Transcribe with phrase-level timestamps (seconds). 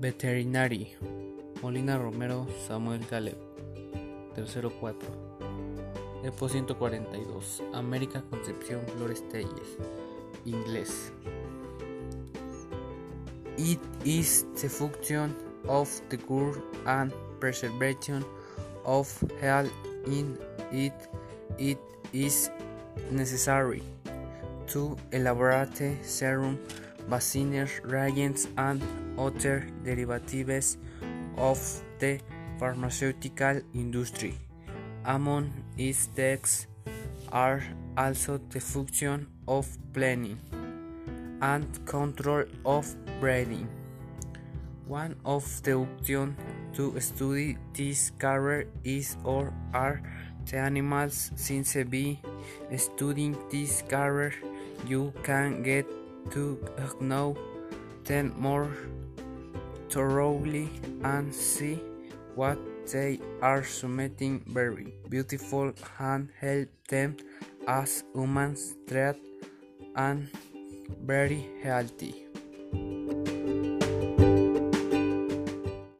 [0.00, 0.96] Veterinary.
[1.62, 3.36] Molina Romero Samuel Caleb
[4.34, 4.96] Tercero 4
[6.24, 9.76] Epo 142 América Concepción Flores Telles.
[10.46, 11.12] Inglés.
[13.58, 15.36] It is the function
[15.68, 18.24] of the cure and preservation
[18.86, 19.06] of
[19.42, 19.70] health
[20.06, 20.38] in
[20.72, 20.94] it.
[21.58, 21.78] It
[22.14, 22.50] is
[23.10, 23.82] necessary
[24.68, 26.58] to elaborate serum
[27.08, 28.82] vaccines reagents and
[29.18, 30.76] other derivatives
[31.36, 31.58] of
[31.98, 32.20] the
[32.58, 34.34] pharmaceutical industry.
[35.04, 36.66] Among its tasks
[37.32, 37.62] are
[37.96, 40.38] also the function of planning
[41.40, 42.84] and control of
[43.20, 43.68] breeding.
[44.86, 46.36] One of the options
[46.74, 50.02] to study this career is or are
[50.46, 52.18] the animals since by
[52.76, 54.34] studying this career
[54.86, 55.86] you can get
[56.30, 56.58] to
[57.00, 57.36] know
[58.04, 58.70] them more
[59.90, 60.68] thoroughly
[61.02, 61.80] and see
[62.34, 62.58] what
[62.92, 67.16] they are submitting very beautiful and help them
[67.68, 69.16] as humans treat
[69.96, 70.28] and
[71.04, 72.29] very healthy.